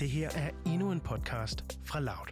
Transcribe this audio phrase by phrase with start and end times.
[0.00, 2.26] Det her er endnu en podcast fra Loud.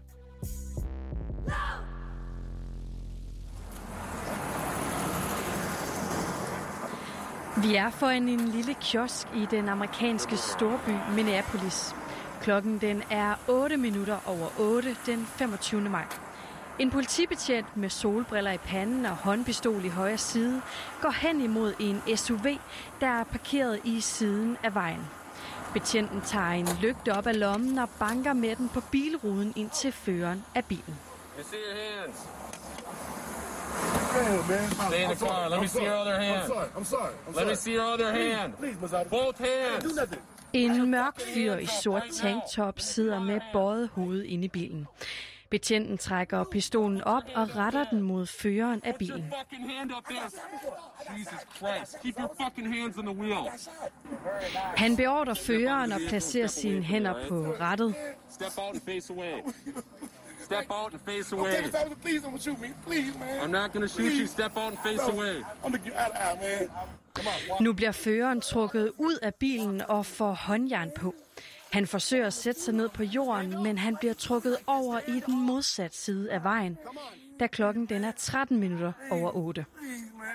[7.62, 11.94] Vi er foran en lille kiosk i den amerikanske storby Minneapolis.
[12.40, 15.80] Klokken den er 8 minutter over 8 den 25.
[15.80, 16.06] maj.
[16.78, 20.62] En politibetjent med solbriller i panden og håndpistol i højre side
[21.00, 22.46] går hen imod en SUV,
[23.00, 25.06] der er parkeret i siden af vejen.
[25.72, 29.92] Betjenten tager en lygte op af lommen og banker med den på bilruden ind til
[29.92, 30.98] føreren af bilen.
[31.38, 32.28] You see your hands.
[34.14, 34.70] Damn, man.
[34.70, 35.48] Stay in the I'm car.
[35.48, 36.42] Let me I'm see your other hand.
[36.42, 36.68] I'm sorry.
[36.76, 37.12] I'm sorry.
[37.28, 38.52] I'm Let me see your other hand.
[38.54, 39.10] Please, Mazzotti.
[39.10, 39.84] Both hands.
[39.84, 40.20] Do nothing.
[40.52, 44.86] En mørk fyr i sort tanktop sidder med bøjet hoved inde i bilen.
[45.50, 49.32] Betjenten trækker pistolen op og retter den mod føreren af bilen.
[49.38, 50.30] fucking hand up there.
[51.18, 51.96] Jesus Christ.
[52.02, 53.50] Keep your fucking hands on the wheel.
[54.76, 57.94] Han beordrer føreren at placere sine hænder på rattet.
[58.30, 59.32] Step out and face away.
[60.48, 61.94] Taking time.
[62.02, 62.68] Please don't shoot me.
[62.86, 63.40] Please, man.
[63.40, 64.26] I'm not gonna shoot you.
[64.26, 65.34] Step out and face No, away.
[65.36, 66.68] I'm gonna get out of here, man.
[67.14, 67.60] Come on, walk.
[67.60, 71.14] Nu bliver føreren trukket ud af bilen og får håndjern på.
[71.72, 75.40] Han forsøger at sætte sig ned på jorden, men han bliver trukket over i den
[75.46, 76.78] modsatte side af vejen,
[77.40, 79.64] da klokken den er 13 minutter over 8.
[79.78, 80.26] Please, man.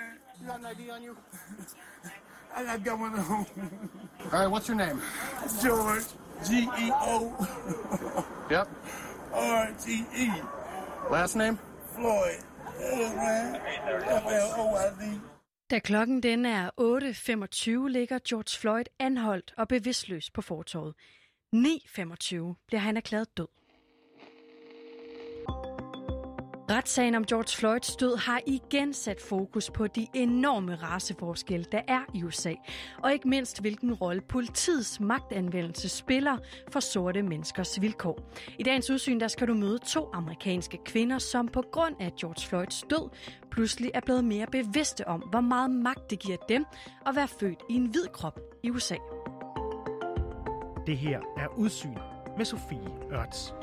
[0.42, 1.14] You got an ID on you?
[2.56, 3.46] I got got one at home.
[4.32, 5.00] All right, what's your name?
[5.62, 6.04] George.
[6.44, 6.50] G
[6.84, 7.30] E O
[8.50, 8.68] Yep.
[9.32, 10.26] R G E.
[11.10, 11.58] Last name?
[11.94, 12.40] Floyd.
[12.80, 13.56] Yeah, man.
[14.22, 15.20] F L O I D.
[15.70, 20.94] Da klokken den er 8.25, ligger George Floyd anholdt og bevidstløs på fortorvet.
[21.54, 23.46] 9.25 bliver han erklæret død.
[26.70, 32.00] Retssagen om George Floyds død har igen sat fokus på de enorme raceforskelle, der er
[32.14, 32.54] i USA,
[33.02, 36.38] og ikke mindst hvilken rolle politiets magtanvendelse spiller
[36.72, 38.32] for sorte menneskers vilkår.
[38.58, 42.48] I dagens udsyn der skal du møde to amerikanske kvinder, som på grund af George
[42.48, 43.10] Floyds død
[43.50, 46.64] pludselig er blevet mere bevidste om, hvor meget magt det giver dem
[47.06, 48.96] at være født i en hvid krop i USA.
[50.86, 51.98] Det her er Udsyn
[52.36, 53.54] med Sofie Ørts.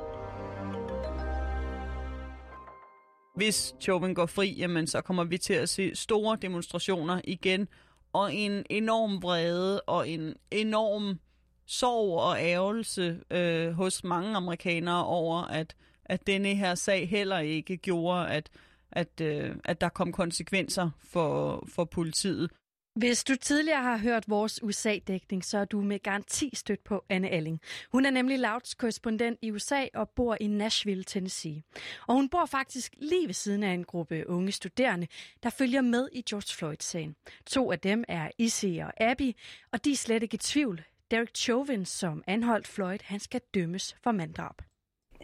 [3.35, 7.67] Hvis Chauvin går fri, jamen, så kommer vi til at se store demonstrationer igen,
[8.13, 11.19] og en enorm vrede og en enorm
[11.65, 17.77] sorg og ærgelse øh, hos mange amerikanere over, at, at denne her sag heller ikke
[17.77, 18.49] gjorde, at,
[18.91, 22.51] at, øh, at der kom konsekvenser for, for politiet.
[22.96, 27.29] Hvis du tidligere har hørt vores USA-dækning, så er du med garanti stødt på Anne
[27.29, 27.62] Alling.
[27.91, 31.63] Hun er nemlig Louds korrespondent i USA og bor i Nashville, Tennessee.
[32.07, 35.07] Og hun bor faktisk lige ved siden af en gruppe unge studerende,
[35.44, 37.16] der følger med i George Floyd-sagen.
[37.46, 39.31] To af dem er Izzy og Abby,
[39.72, 40.81] og de er slet ikke i tvivl.
[41.12, 44.62] Derek Chauvin, som anholdt Floyd, han skal dømmes for manddrab.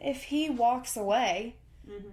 [0.09, 1.53] if he walks away,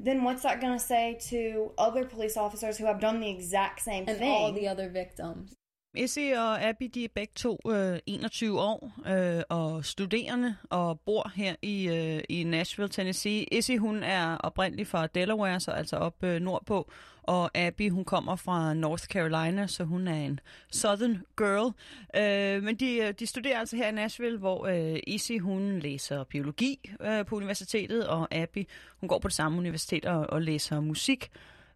[0.05, 3.83] then what's that going to say to other police officers who have done the exact
[3.83, 4.31] same and thing?
[4.31, 5.55] all the other victims.
[5.97, 11.33] Essie og Abby, de er begge to øh, 21 år øh, og studerende og bor
[11.35, 13.59] her i, øh, i Nashville, Tennessee.
[13.59, 16.91] Essie, hun er oprindelig fra Delaware, så altså op øh, nordpå,
[17.27, 20.41] og Abby, hun kommer fra North Carolina, så hun er en
[20.73, 21.73] Southern girl.
[22.17, 26.25] Øh, men de, øh, de studerer altså her i Nashville, hvor øh, Izzy, hun læser
[26.25, 28.69] biologi øh, på universitetet, og Abby,
[29.01, 31.31] hun går på det samme universitet og, og læser musik.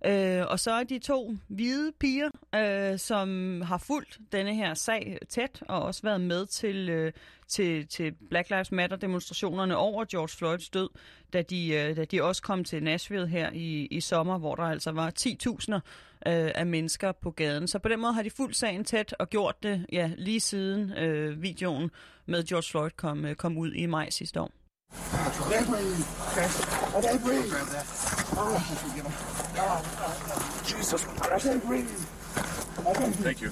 [0.06, 5.19] Øh, og så er de to hvide piger, øh, som har fulgt denne her sag
[5.28, 7.12] tæt, og også været med til, øh,
[7.48, 10.88] til, til Black Lives Matter-demonstrationerne over George Floyds død,
[11.32, 14.62] da de, øh, da de også kom til Nashville her i, i sommer, hvor der
[14.62, 15.81] altså var 10.000 øh,
[16.54, 17.69] af mennesker på gaden.
[17.69, 20.92] Så på den måde har de fulgt sagen tæt og gjort det ja, lige siden
[20.92, 21.91] øh, videoen
[22.26, 24.50] med George Floyd kom, øh, kom ud i maj sidste år.
[27.03, 28.18] They breathe.
[28.37, 30.78] Oh, breathe.
[30.78, 31.44] Jesus Christ.
[31.44, 31.89] They breathe.
[32.87, 33.11] Okay.
[33.11, 33.50] Thank you.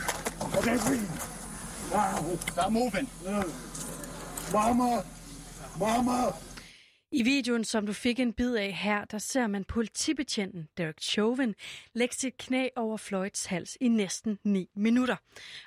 [0.58, 1.10] Okay, breathe.
[1.92, 2.36] Wow.
[2.52, 3.08] Stop moving.
[4.52, 5.02] Mama.
[5.78, 6.32] Mama.
[7.10, 11.54] I videoen, som du fik en bid af her, der ser man politibetjenten Derek Chauvin
[11.94, 15.16] lægge sit knæ over Floyds hals i næsten 9 minutter.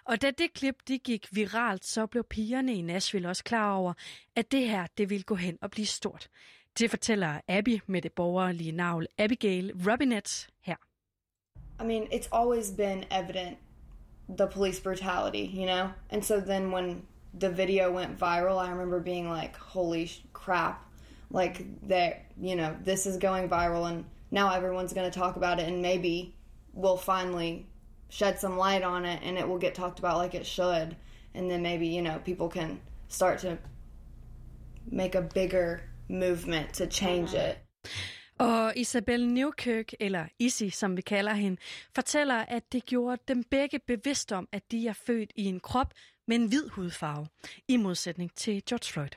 [0.06, 3.94] Og da det klip det gik viralt, så blev pigerne i Nashville også klar over,
[4.36, 6.30] at det her det ville gå hen og blive stort.
[6.77, 10.75] Det fortæller Abby med det borgerlige navn Abigail Robinette her.
[11.80, 13.57] I mean, it's always been evident
[14.38, 15.92] the police brutality, you know?
[16.10, 17.04] And so then when
[17.39, 20.86] the video went viral, I remember being like, holy crap.
[21.31, 25.60] Like, that, you know, this is going viral and now everyone's going to talk about
[25.60, 26.36] it and maybe
[26.74, 27.68] we'll finally
[28.10, 30.95] shed some light on it and it will get talked about like it should.
[31.36, 33.57] And then maybe, you know, people can start to
[34.89, 37.57] make a bigger movement to change it.
[38.38, 41.57] Og Isabel Newkirk, eller Issy, som vi kalder hende,
[41.95, 45.94] fortæller, at det gjorde dem begge bevidst om, at de er født i en krop
[46.27, 47.27] med en hvid hudfarve,
[47.67, 49.15] i modsætning til George Floyd.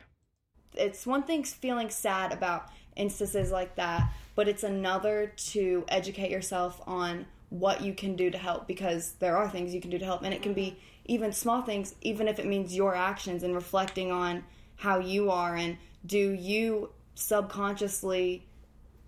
[0.77, 2.63] It's one thing feeling sad about
[2.97, 4.03] instances like that,
[4.37, 9.37] but it's another to educate yourself on what you can do to help because there
[9.37, 12.27] are things you can do to help and it can be even small things even
[12.27, 14.43] if it means your actions and reflecting on
[14.77, 15.77] how you are and
[16.11, 18.43] do you subconsciously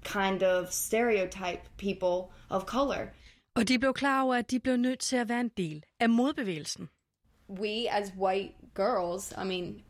[0.04, 3.06] kind of stereotype people of color
[3.56, 6.10] Og de blev klar over, at de blev nødt til at være en del af
[6.10, 6.88] modbevægelsen.
[7.48, 9.82] we as white girls, I mean,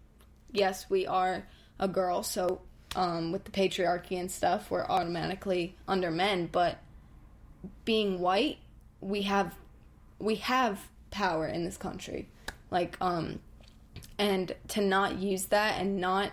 [0.52, 1.42] yes, we are
[1.78, 2.60] a girl, so
[2.96, 6.46] um, with the patriarchy and stuff, we're automatically under men.
[6.46, 6.78] But
[7.84, 8.58] being white,
[9.00, 9.54] we have
[10.18, 12.28] we have power in this country,
[12.70, 13.38] like um,
[14.18, 16.30] and to not use that and not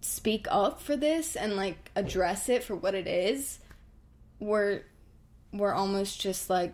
[0.00, 3.58] speak up for this and like address it for what it is,
[4.38, 4.80] we're
[5.52, 6.72] we're almost just like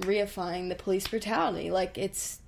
[0.00, 1.70] reifying the police brutality.
[1.70, 2.40] Like it's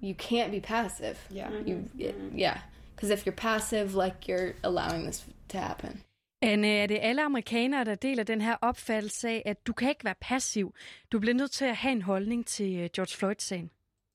[0.00, 1.16] you can't be passive.
[1.30, 1.50] Yeah.
[1.66, 2.58] You it, yeah.
[2.94, 6.02] Because if you're passive, like you're allowing this to happen.
[6.42, 10.04] Anne, er det alle amerikanere, der deler den her opfattelse af, at du kan ikke
[10.04, 10.74] være passiv.
[11.12, 13.70] Du bliver nødt til at have en holdning til øh, George Floyd-sagen.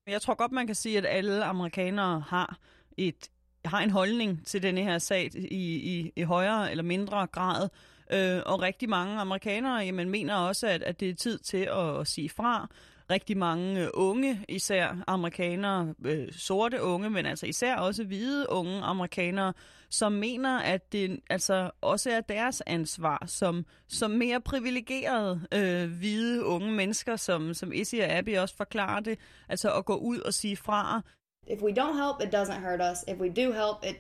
[0.07, 2.59] Jeg tror godt, man kan sige, at alle amerikanere har
[2.97, 3.29] et
[3.65, 7.69] har en holdning til denne her sag i, i, i højere eller mindre grad.
[8.13, 11.99] Øh, og rigtig mange amerikanere jamen, mener også, at, at det er tid til at,
[11.99, 12.67] at sige fra.
[13.09, 18.81] Rigtig mange øh, unge, især amerikanere, øh, sorte unge, men altså især også hvide unge
[18.81, 19.53] amerikanere,
[19.89, 26.45] som mener, at det altså også er deres ansvar som, som mere privilegerede øh, hvide
[26.45, 29.19] unge mennesker, som, som Issy og Abby også forklarer det,
[29.49, 31.01] altså at gå ud og sige fra.
[31.45, 33.03] If we don't help, it doesn't hurt us.
[33.07, 33.99] If we do help, it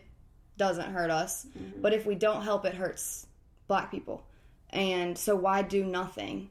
[0.57, 1.45] doesn't hurt us.
[1.45, 1.81] Mm-hmm.
[1.81, 3.27] But if we don't help, it hurts
[3.67, 4.23] black people.
[4.69, 6.49] And so why do nothing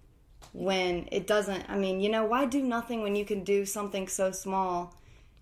[0.53, 1.65] when it doesn't?
[1.69, 4.95] I mean, you know, why do nothing when you can do something so small?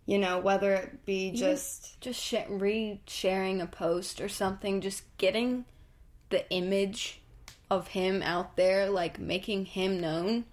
[0.07, 5.65] You know, whether it be just Just sh- re-sharing a post or something, just getting
[6.31, 7.21] the image
[7.71, 10.45] of him out there, like making him known.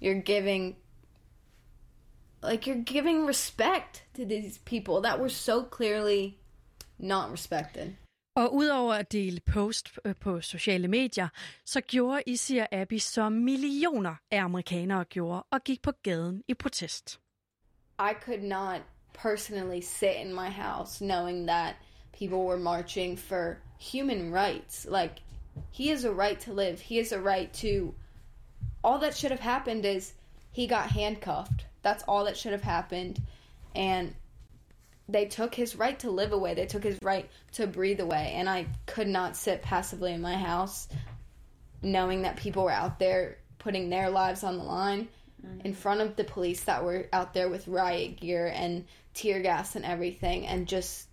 [0.00, 0.76] You're giving
[2.50, 6.38] like you're giving respect to these people that were so clearly
[6.98, 7.96] not respected.
[8.36, 11.28] Og udover at dele post øh, på sociale medier,
[11.66, 12.22] så gjorde
[12.60, 17.20] og Abby, som millioner af amerikanere gjorde, og gik på gaden i protest.
[17.98, 18.80] I could not
[19.22, 21.74] personally sit in my house knowing that
[22.18, 23.56] people were marching for
[23.92, 24.86] human rights.
[24.90, 25.22] Like,
[25.70, 26.80] he has a right to live.
[26.80, 27.94] He has a right to.
[28.82, 30.12] All that should have happened is
[30.52, 31.66] he got handcuffed.
[31.86, 33.22] That's all that should have happened.
[33.76, 34.12] And
[35.08, 36.54] they took his right to live away.
[36.54, 38.32] They took his right to breathe away.
[38.34, 40.88] And I could not sit passively in my house
[41.82, 45.06] knowing that people were out there putting their lives on the line
[45.64, 48.84] in front of the police that were out there with riot gear and
[49.14, 51.06] tear gas and everything and just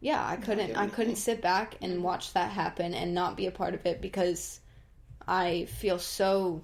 [0.00, 3.50] yeah i couldn't i couldn't sit back and watch that happen and not be a
[3.50, 4.60] part of it because
[5.26, 6.62] i feel so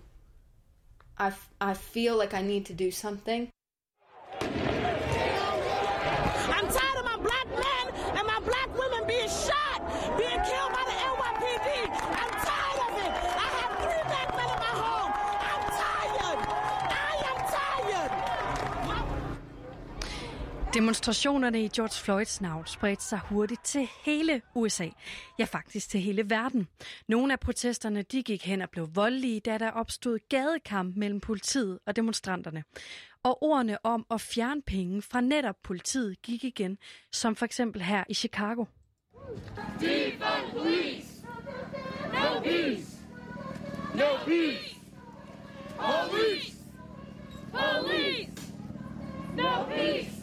[1.20, 3.48] i, I feel like i need to do something
[20.74, 24.88] Demonstrationerne i George Floyds navn spredte sig hurtigt til hele USA.
[25.38, 26.68] Ja, faktisk til hele verden.
[27.08, 31.78] Nogle af protesterne de gik hen og blev voldelige, da der opstod gadekamp mellem politiet
[31.86, 32.64] og demonstranterne.
[33.22, 36.78] Og ordene om at fjerne penge fra netop politiet gik igen,
[37.12, 38.64] som for eksempel her i Chicago.
[42.12, 42.96] No peace.
[43.94, 44.80] No peace!
[47.52, 48.30] Police.
[49.34, 50.20] No peace.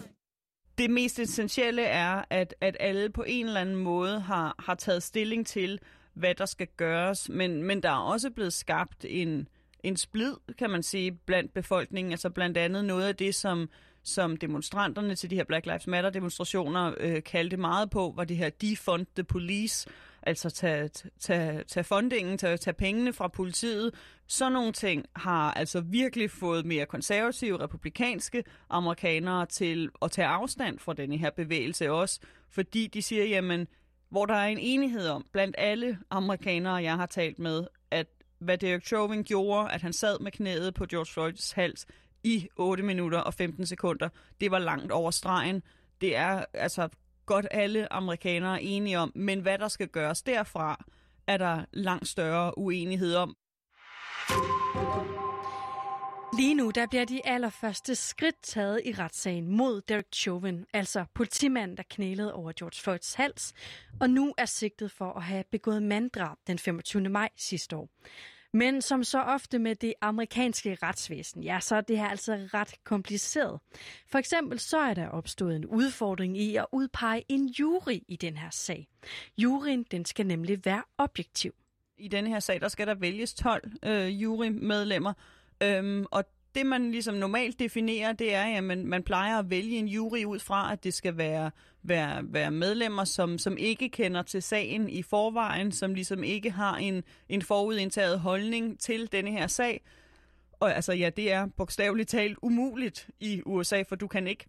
[0.77, 5.03] Det mest essentielle er, at, at alle på en eller anden måde har, har taget
[5.03, 5.79] stilling til,
[6.13, 9.47] hvad der skal gøres, men, men der er også blevet skabt en,
[9.83, 12.11] en splid, kan man sige, blandt befolkningen.
[12.11, 13.69] Altså blandt andet noget af det, som,
[14.03, 18.37] som demonstranterne til de her Black Lives Matter demonstrationer øh, kaldte meget på, var det
[18.37, 19.89] her defund the police,
[20.27, 23.93] altså tage, tage, tage fundingen, tage, tage pengene fra politiet.
[24.27, 30.79] Sådan nogle ting har altså virkelig fået mere konservative, republikanske amerikanere til at tage afstand
[30.79, 32.19] fra denne her bevægelse også,
[32.49, 33.67] fordi de siger, jamen,
[34.09, 38.07] hvor der er en enighed om, blandt alle amerikanere, jeg har talt med, at
[38.39, 41.85] hvad Derek Chauvin gjorde, at han sad med knæet på George Floyds hals
[42.23, 44.09] i 8 minutter og 15 sekunder,
[44.41, 45.63] det var langt over stregen.
[46.01, 46.89] Det er altså
[47.27, 50.85] godt alle amerikanere er enige om, men hvad der skal gøres derfra,
[51.27, 53.35] er der langt større uenighed om.
[56.37, 61.77] Lige nu der bliver de allerførste skridt taget i retssagen mod Derek Chauvin, altså politimanden,
[61.77, 63.53] der knælede over George Floyds hals,
[63.99, 67.09] og nu er sigtet for at have begået manddrab den 25.
[67.09, 67.89] maj sidste år.
[68.53, 72.73] Men som så ofte med det amerikanske retsvæsen, ja, så er det her altså ret
[72.83, 73.59] kompliceret.
[74.07, 78.37] For eksempel så er der opstået en udfordring i at udpege en jury i den
[78.37, 78.87] her sag.
[79.37, 81.53] Juryen, den skal nemlig være objektiv.
[81.97, 85.13] I denne her sag, der skal der vælges 12 øh, jurymedlemmer,
[85.63, 86.23] Øhm, og
[86.57, 90.23] det, man ligesom normalt definerer, det er, at man, man plejer at vælge en jury
[90.23, 91.51] ud fra, at det skal være,
[91.83, 96.75] være, være medlemmer, som, som ikke kender til sagen i forvejen, som ligesom ikke har
[96.75, 99.81] en, en forudindtaget holdning til denne her sag.
[100.59, 104.45] Og altså ja, det er bogstaveligt talt umuligt i USA, for du kan ikke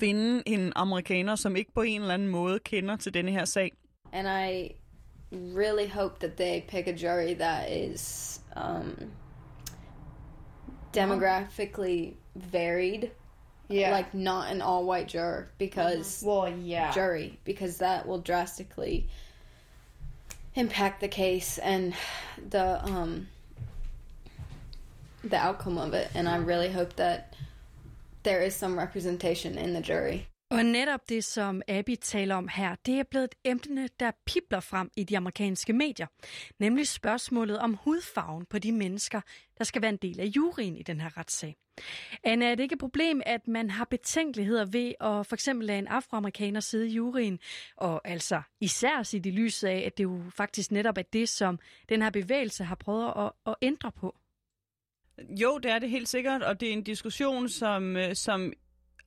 [0.00, 3.72] finde en amerikaner, som ikke på en eller anden måde kender til denne her sag.
[4.12, 4.74] And I
[5.32, 9.10] really hope that they pick a jury that is um,
[10.92, 13.10] demographically varied.
[13.68, 13.92] Yeah.
[13.92, 16.90] Like not an all white juror because well, yeah.
[16.90, 19.06] jury because that will drastically
[20.56, 21.94] impact the case and
[22.48, 23.28] the um
[25.22, 27.36] the outcome of it and I really hope that
[28.24, 30.26] there is some representation in the jury.
[30.50, 34.60] Og netop det, som Abby taler om her, det er blevet et emne, der pipler
[34.60, 36.06] frem i de amerikanske medier.
[36.58, 39.20] Nemlig spørgsmålet om hudfarven på de mennesker,
[39.58, 41.56] der skal være en del af juryen i den her retssag.
[42.24, 45.78] Anna, er det ikke et problem, at man har betænkeligheder ved at for eksempel lade
[45.78, 47.38] en afroamerikaner sidde i juryen,
[47.76, 51.58] og altså især sit i lyset af, at det jo faktisk netop er det, som
[51.88, 54.16] den her bevægelse har prøvet at, at ændre på?
[55.18, 58.52] Jo, det er det helt sikkert, og det er en diskussion, som, øh, som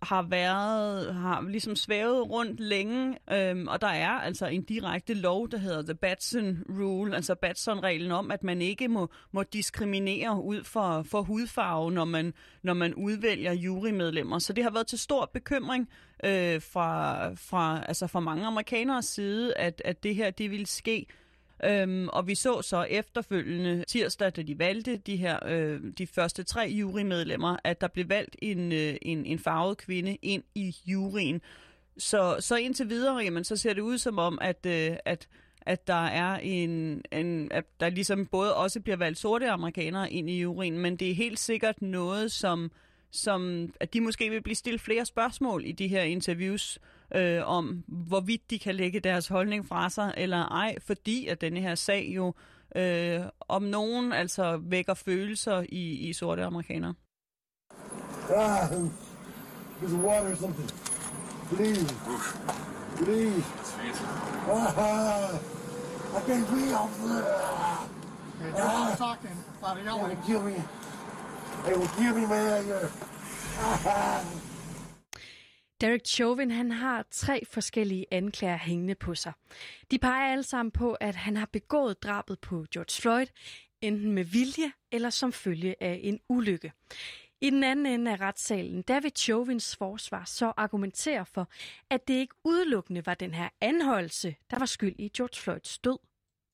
[0.04, 5.50] har været, har ligesom svævet rundt længe, øhm, og der er altså en direkte lov,
[5.50, 10.64] der hedder The Batson Rule, altså Batson-reglen om, at man ikke må, må diskriminere ud
[10.64, 12.34] for, for hudfarve, når man,
[12.64, 14.40] når man udvælger jurymedlemmer.
[14.40, 15.90] Så det har været til stor bekymring
[16.26, 21.06] øh, fra, fra, altså fra mange amerikaneres side, at, at det her det ville ske.
[21.66, 26.44] Øhm, og vi så så efterfølgende tirsdag, da de valgte de her øh, de første
[26.44, 31.42] tre jurymedlemmer, at der blev valgt en, øh, en, en farvet kvinde ind i juryen.
[31.98, 35.28] Så, så indtil videre, jamen, så ser det ud som om, at, øh, at
[35.66, 40.30] at der er en, en at der ligesom både også bliver valgt sorte amerikanere ind
[40.30, 42.72] i juryen, men det er helt sikkert noget, som,
[43.12, 46.93] som at de måske vil blive stillet flere spørgsmål i de her interviews, øh,
[47.46, 51.76] om, hvorvidt de kan lægge deres holdning fra sig eller ej, fordi at denne her
[51.76, 52.34] sag jo
[52.76, 56.94] øh, om nogen altså vækker følelser i, i sorte amerikanere.
[58.30, 58.70] Ah,
[59.82, 60.70] there's water or something.
[61.50, 61.96] Please.
[62.98, 63.44] Please.
[64.50, 65.34] Ah,
[66.18, 67.24] I can't breathe there.
[68.58, 70.24] Don't talking, a lot of They will yelling.
[70.28, 70.56] kill me.
[71.66, 72.64] They will kill me, man.
[73.60, 74.43] Ah.
[75.84, 79.34] Derek Chauvin han har tre forskellige anklager hængende på sig.
[79.92, 83.26] De peger alle sammen på, at han har begået drabet på George Floyd,
[83.82, 86.72] enten med vilje eller som følge af en ulykke.
[87.42, 91.48] I den anden ende af retssalen, der vil Chauvins forsvar så argumentere for,
[91.90, 95.98] at det ikke udelukkende var den her anholdelse, der var skyld i George Floyds død.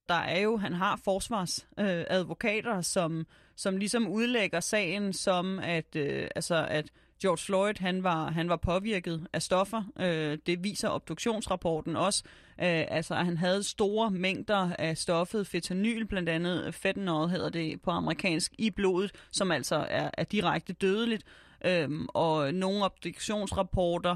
[0.10, 5.96] der er jo, han har forsvarsadvokater, øh, advokater, som, som ligesom udlægger sagen som, at,
[5.96, 9.84] øh, altså, at George Floyd, han var, han var påvirket af stoffer.
[10.00, 12.24] Øh, det viser obduktionsrapporten også.
[12.60, 17.82] Øh, altså, at han havde store mængder af stoffet fentanyl, blandt andet fentanyl hedder det
[17.82, 21.24] på amerikansk, i blodet, som altså er, er direkte dødeligt.
[21.66, 24.16] Øh, og nogle obduktionsrapporter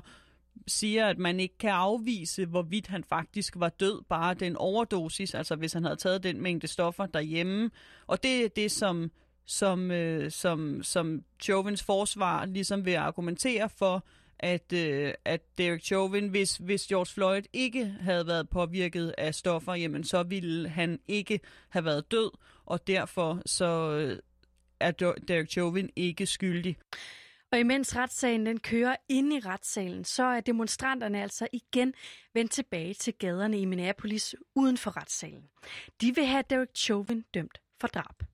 [0.67, 5.55] siger, at man ikke kan afvise, hvorvidt han faktisk var død, bare den overdosis, altså
[5.55, 7.69] hvis han havde taget den mængde stoffer derhjemme.
[8.07, 9.11] Og det er det, som,
[9.45, 14.05] som, øh, som, som Chauvins forsvar ligesom vil argumentere for,
[14.39, 19.73] at, øh, at Derek Chauvin, hvis, hvis George Floyd ikke havde været påvirket af stoffer,
[19.73, 22.31] jamen så ville han ikke have været død,
[22.65, 24.19] og derfor så øh,
[24.79, 24.91] er
[25.27, 26.77] Derek Chauvin ikke skyldig.
[27.51, 31.93] Og imens retssagen den kører ind i retssalen, så er demonstranterne altså igen
[32.33, 35.43] vendt tilbage til gaderne i Minneapolis uden for retssalen.
[36.01, 38.32] De vil have Derek Chauvin dømt for drab.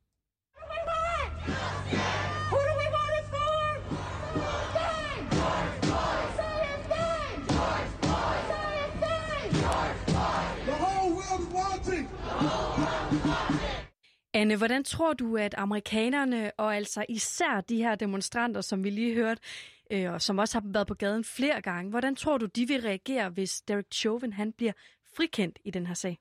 [14.34, 19.15] Anne, hvordan tror du, at amerikanerne, og altså især de her demonstranter, som vi lige
[19.15, 19.41] hørte,
[19.91, 21.89] øh, og som også har været på gaden flere gange.
[21.89, 24.74] Hvordan tror du, de vil reagere, hvis Derek Chauvin han bliver
[25.15, 26.18] frikendt i den her sag?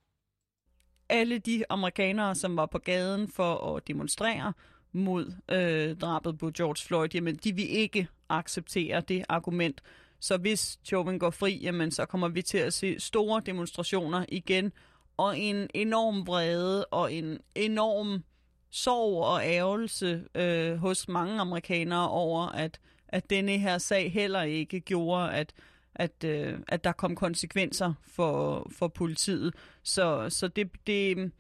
[1.09, 4.53] Alle de amerikanere, som var på gaden for at demonstrere
[4.93, 9.83] mod øh, drabet på George Floyd, jamen de vil ikke acceptere det argument.
[10.21, 14.73] Så hvis Chauvin går fri, jamen så kommer vi til at se store demonstrationer igen,
[15.17, 18.25] og en enorm vrede og en enorm
[18.71, 24.81] sorg og ærgelse øh, hos mange amerikanere over, at, at denne her sag heller ikke
[24.81, 25.53] gjorde, at,
[25.95, 29.55] at, øh, at der kom konsekvenser for, for politiet.
[29.83, 31.33] Så, så det, det,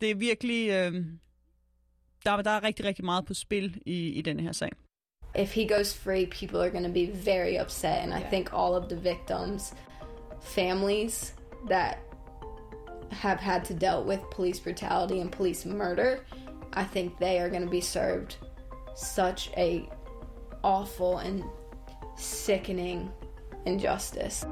[0.00, 0.70] det er virkelig...
[0.70, 1.04] Øh,
[2.24, 4.70] der, der er rigtig, rigtig meget på spil i, i denne her sag.
[5.34, 8.74] If he goes free, people are going to be very upset, and I think all
[8.74, 9.74] of the victims'
[10.40, 11.34] families
[11.68, 11.98] that
[13.10, 16.24] have had to deal with police brutality and police murder,
[16.72, 18.36] I think they are going to be served
[18.96, 19.88] such a
[20.62, 21.44] awful and
[22.16, 23.10] sickening
[23.64, 24.44] injustice.